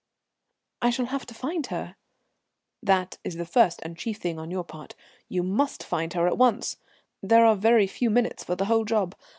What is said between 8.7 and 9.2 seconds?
job.